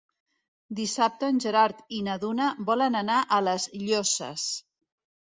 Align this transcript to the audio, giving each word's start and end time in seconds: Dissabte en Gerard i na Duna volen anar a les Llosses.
Dissabte 0.77 1.27
en 1.33 1.41
Gerard 1.43 1.83
i 1.97 1.99
na 2.07 2.15
Duna 2.23 2.47
volen 2.69 2.97
anar 3.01 3.17
a 3.21 3.39
les 3.49 3.67
Llosses. 3.83 4.47